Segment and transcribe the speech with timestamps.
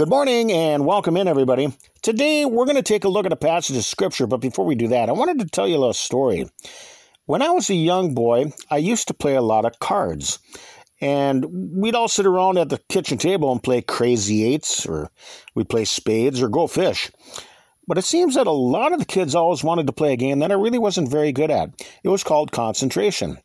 [0.00, 1.76] Good morning and welcome in, everybody.
[2.00, 4.74] Today we're going to take a look at a passage of scripture, but before we
[4.74, 6.48] do that, I wanted to tell you a little story.
[7.26, 10.38] When I was a young boy, I used to play a lot of cards.
[11.02, 11.44] And
[11.74, 15.10] we'd all sit around at the kitchen table and play crazy eights, or
[15.54, 17.10] we'd play spades or go fish.
[17.86, 20.38] But it seems that a lot of the kids always wanted to play a game
[20.38, 21.78] that I really wasn't very good at.
[22.02, 23.36] It was called concentration.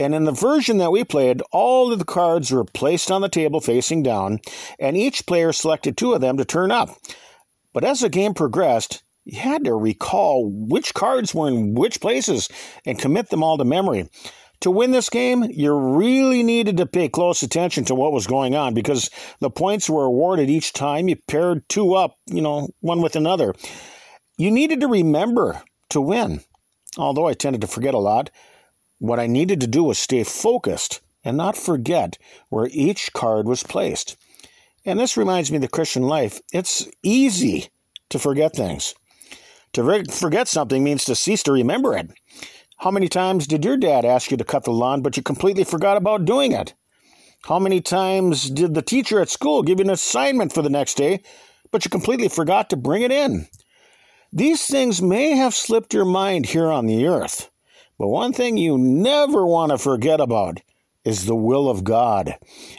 [0.00, 3.28] And in the version that we played, all of the cards were placed on the
[3.28, 4.40] table facing down,
[4.78, 6.88] and each player selected two of them to turn up.
[7.74, 12.48] But as the game progressed, you had to recall which cards were in which places
[12.86, 14.08] and commit them all to memory.
[14.60, 18.54] To win this game, you really needed to pay close attention to what was going
[18.54, 23.02] on because the points were awarded each time you paired two up, you know, one
[23.02, 23.54] with another.
[24.38, 26.40] You needed to remember to win.
[26.96, 28.30] Although I tended to forget a lot,
[29.00, 32.16] what I needed to do was stay focused and not forget
[32.48, 34.16] where each card was placed.
[34.84, 36.40] And this reminds me of the Christian life.
[36.52, 37.68] It's easy
[38.10, 38.94] to forget things.
[39.72, 42.10] To forget something means to cease to remember it.
[42.78, 45.64] How many times did your dad ask you to cut the lawn, but you completely
[45.64, 46.74] forgot about doing it?
[47.44, 50.94] How many times did the teacher at school give you an assignment for the next
[50.94, 51.22] day,
[51.70, 53.48] but you completely forgot to bring it in?
[54.32, 57.50] These things may have slipped your mind here on the earth,
[58.00, 60.62] but one thing you never want to forget about
[61.04, 62.34] is the will of God.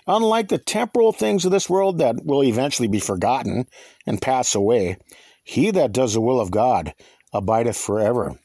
[0.07, 3.67] Unlike the temporal things of this world that will eventually be forgotten
[4.07, 4.97] and pass away,
[5.43, 6.95] he that does the will of God
[7.31, 8.39] abideth forever.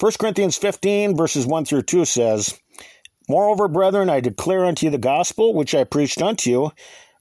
[0.00, 2.60] 1 Corinthians 15, verses 1 through 2 says,
[3.28, 6.72] Moreover, brethren, I declare unto you the gospel which I preached unto you,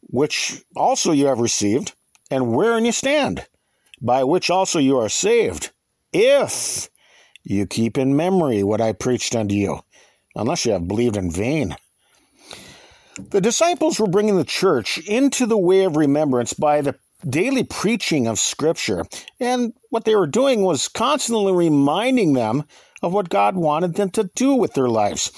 [0.01, 1.93] which also you have received,
[2.31, 3.45] and wherein you stand,
[4.01, 5.73] by which also you are saved,
[6.11, 6.89] if
[7.45, 9.79] you keep in memory what I preached unto you,
[10.35, 11.75] unless you have believed in vain.
[13.29, 16.95] The disciples were bringing the church into the way of remembrance by the
[17.29, 19.05] daily preaching of Scripture.
[19.39, 22.65] And what they were doing was constantly reminding them
[23.01, 25.31] of what God wanted them to do with their lives.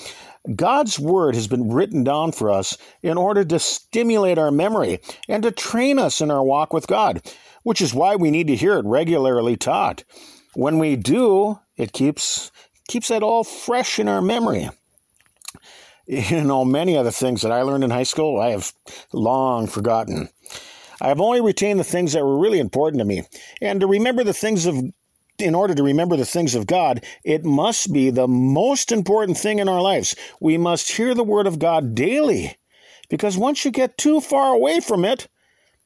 [0.55, 5.43] God's Word has been written down for us in order to stimulate our memory and
[5.43, 7.21] to train us in our walk with God,
[7.63, 10.03] which is why we need to hear it regularly taught.
[10.57, 12.51] When we do, it keeps
[12.87, 14.67] keeps that all fresh in our memory.
[16.07, 18.73] You know, many of the things that I learned in high school, I have
[19.13, 20.29] long forgotten.
[20.99, 23.21] I have only retained the things that were really important to me.
[23.61, 24.81] And to remember the things of
[25.37, 29.59] in order to remember the things of God, it must be the most important thing
[29.59, 30.15] in our lives.
[30.41, 32.57] We must hear the word of God daily.
[33.09, 35.27] Because once you get too far away from it,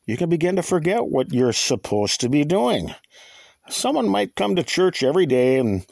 [0.06, 2.96] you can begin to forget what you're supposed to be doing.
[3.72, 5.86] Someone might come to church every day and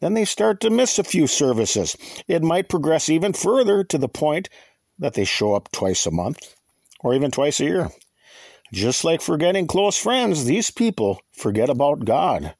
[0.00, 1.96] then they start to miss a few services.
[2.28, 4.48] It might progress even further to the point
[4.98, 6.54] that they show up twice a month
[7.00, 7.90] or even twice a year.
[8.72, 12.54] Just like forgetting close friends, these people forget about God.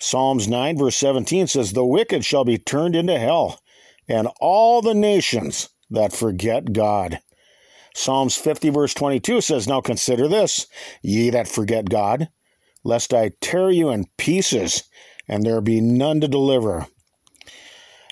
[0.00, 3.60] Psalms 9, verse 17 says, The wicked shall be turned into hell,
[4.08, 7.20] and all the nations that forget God.
[7.94, 10.66] Psalms 50, verse 22 says, Now consider this,
[11.02, 12.28] ye that forget God,
[12.84, 14.84] lest I tear you in pieces,
[15.26, 16.86] and there be none to deliver.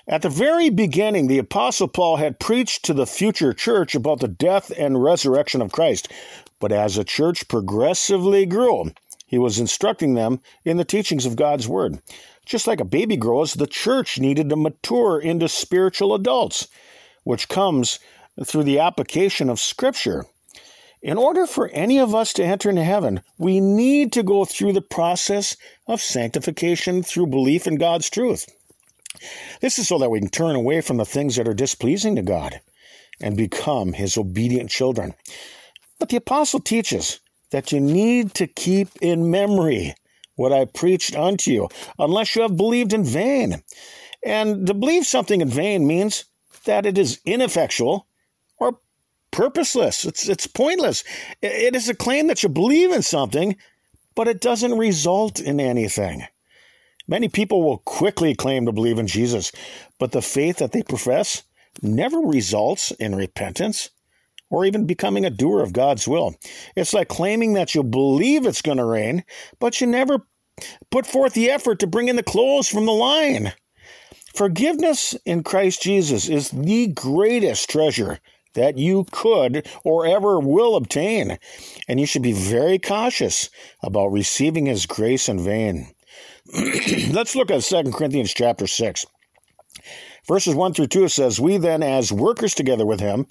[0.07, 4.27] At the very beginning, the Apostle Paul had preached to the future church about the
[4.27, 6.11] death and resurrection of Christ.
[6.59, 8.91] But as the church progressively grew,
[9.25, 12.01] he was instructing them in the teachings of God's Word.
[12.45, 16.67] Just like a baby grows, the church needed to mature into spiritual adults,
[17.23, 17.99] which comes
[18.43, 20.25] through the application of Scripture.
[21.03, 24.71] In order for any of us to enter into heaven, we need to go through
[24.71, 28.47] the process of sanctification through belief in God's truth.
[29.59, 32.21] This is so that we can turn away from the things that are displeasing to
[32.21, 32.61] God
[33.19, 35.13] and become His obedient children.
[35.99, 37.19] But the apostle teaches
[37.51, 39.95] that you need to keep in memory
[40.35, 41.67] what I preached unto you,
[41.99, 43.61] unless you have believed in vain.
[44.25, 46.23] And to believe something in vain means
[46.63, 48.07] that it is ineffectual
[49.33, 50.05] purposeless.
[50.05, 51.03] It's it's pointless.
[51.41, 53.57] It is a claim that you believe in something,
[54.15, 56.25] but it doesn't result in anything.
[57.07, 59.51] Many people will quickly claim to believe in Jesus,
[59.99, 61.43] but the faith that they profess
[61.81, 63.89] never results in repentance
[64.49, 66.35] or even becoming a doer of God's will.
[66.75, 69.25] It's like claiming that you believe it's going to rain,
[69.59, 70.19] but you never
[70.91, 73.51] put forth the effort to bring in the clothes from the line.
[74.35, 78.19] Forgiveness in Christ Jesus is the greatest treasure
[78.53, 81.37] that you could or ever will obtain.
[81.87, 83.49] And you should be very cautious
[83.81, 85.93] about receiving his grace in vain.
[87.11, 89.05] Let's look at 2 Corinthians chapter 6.
[90.25, 93.27] Verses 1 through 2 says, We then, as workers together with him,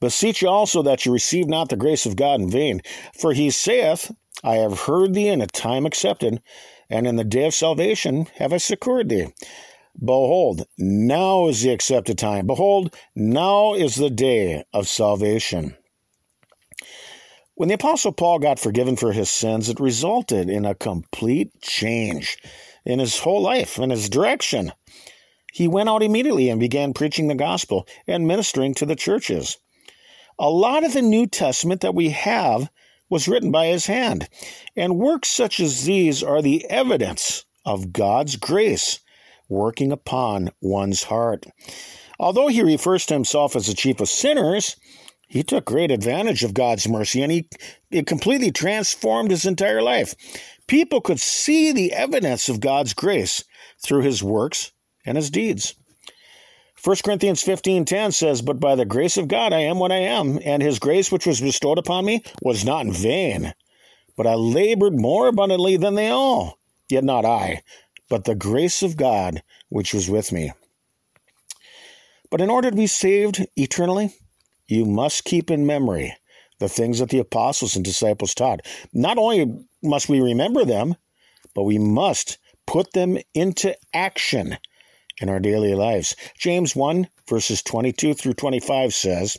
[0.00, 2.82] Beseech you also that you receive not the grace of God in vain.
[3.18, 4.10] For he saith,
[4.44, 6.42] I have heard thee in a time accepted,
[6.90, 9.32] and in the day of salvation have I succored thee.
[9.98, 12.46] Behold, now is the accepted time.
[12.46, 15.76] Behold, now is the day of salvation.
[17.54, 22.36] When the Apostle Paul got forgiven for his sins, it resulted in a complete change
[22.84, 24.72] in his whole life and his direction.
[25.54, 29.56] He went out immediately and began preaching the gospel and ministering to the churches.
[30.38, 32.70] A lot of the New Testament that we have
[33.08, 34.28] was written by his hand,
[34.76, 39.00] and works such as these are the evidence of God's grace
[39.48, 41.46] working upon one's heart.
[42.18, 44.76] Although he refers to himself as the chief of sinners,
[45.28, 47.48] he took great advantage of God's mercy and he
[47.90, 50.14] it completely transformed his entire life.
[50.66, 53.44] People could see the evidence of God's grace
[53.82, 54.72] through his works
[55.04, 55.74] and his deeds.
[56.82, 60.38] 1 Corinthians 15:10 says, "But by the grace of God I am what I am,
[60.44, 63.54] and his grace which was bestowed upon me was not in vain,
[64.16, 66.58] but I labored more abundantly than they all,
[66.88, 67.62] yet not I,
[68.08, 70.52] but the grace of God which was with me."
[72.30, 74.14] But in order to be saved eternally,
[74.66, 76.16] you must keep in memory
[76.58, 78.60] the things that the apostles and disciples taught.
[78.92, 80.96] Not only must we remember them,
[81.54, 84.58] but we must put them into action
[85.20, 86.16] in our daily lives.
[86.38, 89.38] James 1, verses 22 through 25 says,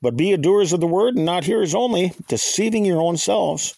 [0.00, 3.74] But be doers of the word, and not hearers only, deceiving your own selves.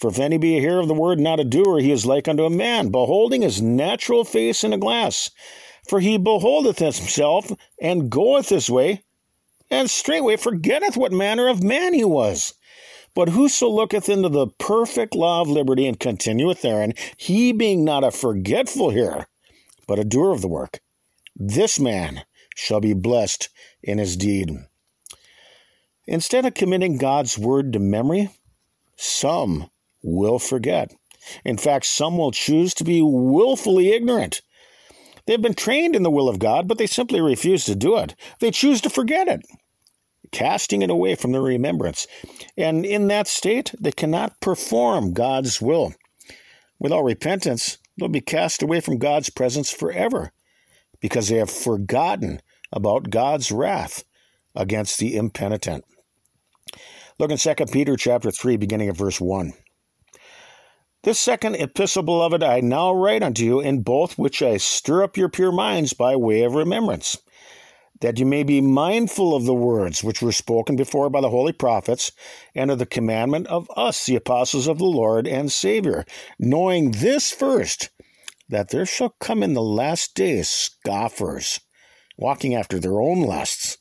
[0.00, 2.26] For if any be a hearer of the word, not a doer, he is like
[2.26, 5.30] unto a man, beholding his natural face in a glass.
[5.86, 9.02] For he beholdeth himself, and goeth his way,
[9.70, 12.54] and straightway forgetteth what manner of man he was.
[13.14, 18.02] But whoso looketh into the perfect law of liberty and continueth therein, he being not
[18.02, 19.26] a forgetful hearer,
[19.86, 20.80] but a doer of the work,
[21.36, 22.24] this man
[22.56, 23.50] shall be blessed
[23.82, 24.50] in his deed.
[26.06, 28.30] Instead of committing God's word to memory,
[28.96, 29.70] some
[30.02, 30.94] will forget.
[31.44, 34.40] In fact, some will choose to be willfully ignorant.
[35.26, 38.14] They've been trained in the will of God, but they simply refuse to do it.
[38.40, 39.42] They choose to forget it
[40.32, 42.06] casting it away from their remembrance.
[42.56, 45.94] And in that state, they cannot perform God's will.
[46.78, 50.32] Without repentance, they'll be cast away from God's presence forever
[51.00, 52.40] because they have forgotten
[52.72, 54.04] about God's wrath
[54.54, 55.84] against the impenitent.
[57.18, 59.52] Look in 2 Peter chapter 3, beginning at verse 1.
[61.02, 65.16] This second epistle, beloved, I now write unto you, in both which I stir up
[65.16, 67.16] your pure minds by way of remembrance
[68.00, 71.52] that you may be mindful of the words which were spoken before by the holy
[71.52, 72.12] prophets,
[72.54, 76.04] and of the commandment of us, the apostles of the Lord and Savior,
[76.38, 77.90] knowing this first,
[78.48, 81.60] that there shall come in the last days scoffers,
[82.16, 83.76] walking after their own lusts,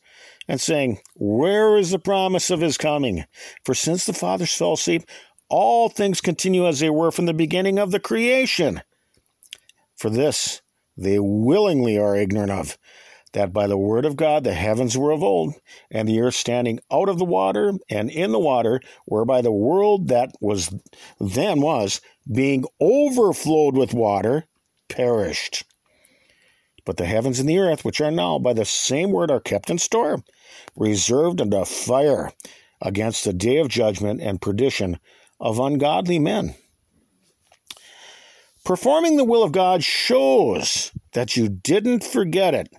[0.48, 3.26] and saying, Where is the promise of his coming?
[3.64, 5.04] For since the fathers fell asleep,
[5.50, 8.82] all things continue as they were from the beginning of the creation.
[9.96, 10.62] For this
[10.98, 12.78] they willingly are ignorant of
[13.34, 15.54] that by the word of God the heavens were of old,
[15.92, 20.08] and the earth standing out of the water and in the water, whereby the world
[20.08, 20.74] that was
[21.20, 22.02] then was,
[22.32, 24.46] being overflowed with water,
[24.88, 25.64] perished.
[26.86, 29.70] But the heavens and the earth, which are now by the same word, are kept
[29.70, 30.24] in store,
[30.76, 32.32] reserved unto fire
[32.82, 35.00] against the day of judgment and perdition
[35.40, 36.56] of ungodly men.
[38.66, 42.70] Performing the will of God shows that you didn't forget it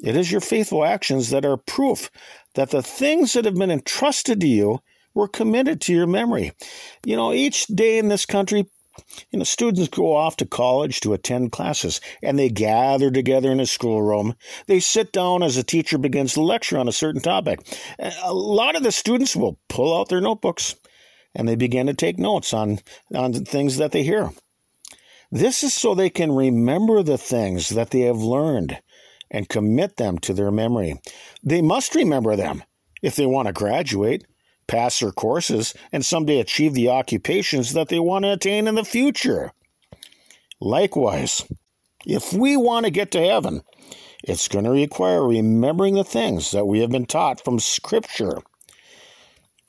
[0.00, 2.10] it is your faithful actions that are proof
[2.54, 4.80] that the things that have been entrusted to you
[5.14, 6.52] were committed to your memory.
[7.04, 8.66] You know, each day in this country,
[9.30, 13.60] you know, students go off to college to attend classes and they gather together in
[13.60, 14.34] a schoolroom.
[14.66, 17.60] They sit down as a teacher begins to lecture on a certain topic.
[18.22, 20.76] A lot of the students will pull out their notebooks
[21.34, 22.78] and they begin to take notes on,
[23.14, 24.30] on things that they hear.
[25.30, 28.78] This is so they can remember the things that they have learned
[29.30, 31.00] and commit them to their memory.
[31.42, 32.64] They must remember them
[33.02, 34.26] if they want to graduate,
[34.66, 38.84] pass their courses, and someday achieve the occupations that they want to attain in the
[38.84, 39.52] future.
[40.60, 41.44] Likewise,
[42.06, 43.62] if we want to get to heaven,
[44.24, 48.38] it's going to require remembering the things that we have been taught from Scripture.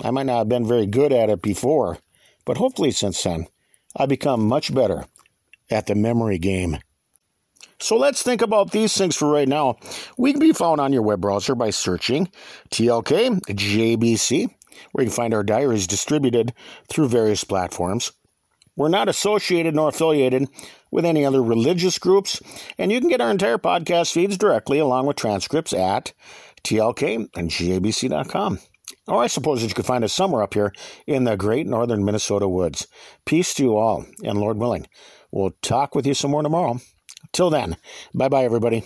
[0.01, 1.97] I might not have been very good at it before,
[2.45, 3.47] but hopefully since then,
[3.95, 5.05] I've become much better
[5.69, 6.77] at the memory game.
[7.81, 9.77] So let's think about these things for right now.
[10.17, 12.29] We can be found on your web browser by searching
[12.71, 14.49] TLK JBC,
[14.91, 16.53] where you can find our diaries distributed
[16.89, 18.11] through various platforms.
[18.75, 20.47] We're not associated nor affiliated
[20.91, 22.41] with any other religious groups,
[22.77, 26.13] and you can get our entire podcast feeds directly along with transcripts at
[26.63, 28.59] TLK and GABC.com.
[29.09, 30.71] Or I suppose that you could find us somewhere up here
[31.07, 32.87] in the great northern Minnesota woods.
[33.25, 34.85] Peace to you all, and Lord willing,
[35.31, 36.79] we'll talk with you some more tomorrow.
[37.33, 37.75] Till then,
[38.13, 38.83] bye bye, everybody.